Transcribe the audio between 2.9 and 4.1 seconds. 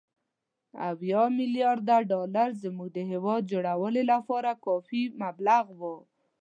د هېواد جوړولو